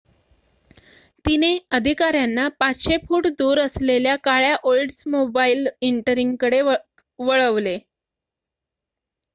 तिने 1.25 1.49
अधिकाऱ्यांना 1.71 2.47
500 2.61 2.97
फुट 3.03 3.27
दूर 3.39 3.59
असलेल्या 3.61 4.15
काळ्या 4.23 4.55
ओल्ड्समोबाईल 4.65 5.67
इंटरिग 5.83 6.35
कडे 6.39 6.61
वळवले 7.19 7.77